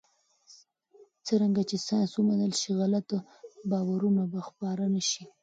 [1.27, 3.07] څرنګه چې ساینس ومنل شي، غلط
[3.69, 5.23] باورونه به خپاره نه شي.